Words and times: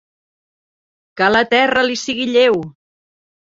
Que 1.21 1.29
la 1.35 1.43
terra 1.53 1.85
li 1.91 2.01
sigui 2.07 2.29
lleu. 2.35 2.61